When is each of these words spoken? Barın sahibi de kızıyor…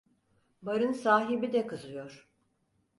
Barın 0.61 0.91
sahibi 0.91 1.53
de 1.53 1.67
kızıyor… 1.67 2.29